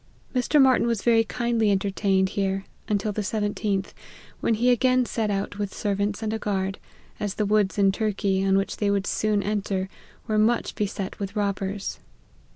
[0.33, 0.59] Mr.
[0.59, 3.93] Martyn was very kindly entertained here, until the 17th,
[4.39, 6.79] when he again set out with servants and a guard,
[7.19, 9.89] as the woods in Tur key, on which they would soon enter,
[10.25, 11.99] were much beset with robbers.